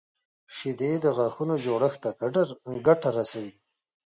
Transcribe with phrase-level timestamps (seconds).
[0.55, 2.09] شیدې د غاښونو جوړښت ته
[2.85, 3.53] ګټه رسوي